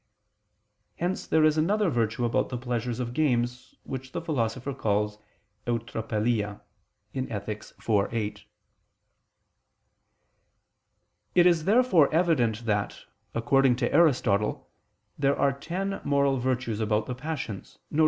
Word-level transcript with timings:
Hence 0.95 1.27
there 1.27 1.43
is 1.45 1.59
another 1.59 1.87
virtue 1.91 2.25
about 2.25 2.49
the 2.49 2.57
pleasures 2.57 2.99
of 2.99 3.13
games, 3.13 3.75
which 3.83 4.13
the 4.13 4.21
Philosopher 4.21 4.73
calls 4.73 5.19
eutrapelia 5.67 6.61
(Ethic. 7.13 7.63
iv, 7.87 8.09
8). 8.11 8.45
It 11.35 11.45
is 11.45 11.65
therefore 11.65 12.11
evident 12.11 12.65
that, 12.65 13.01
according 13.35 13.75
to 13.75 13.93
Aristotle, 13.93 14.71
there 15.19 15.37
are 15.37 15.53
ten 15.53 16.01
moral 16.03 16.37
virtues 16.37 16.79
about 16.79 17.05
the 17.05 17.13
passions, 17.13 17.77
viz. 17.91 17.99